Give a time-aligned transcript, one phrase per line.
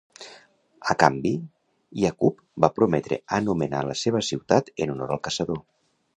[0.93, 1.33] A canvi,
[2.05, 5.63] Yaqub va prometre anomenar la seva ciutat en honor al caçador.